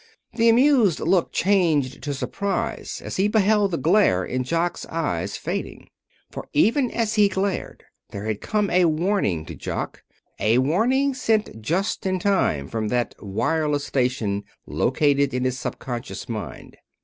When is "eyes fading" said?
4.87-5.89